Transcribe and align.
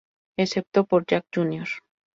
Excepto 0.35 0.85
por 0.87 1.05
Jack 1.05 1.27
Jr. 1.31 1.67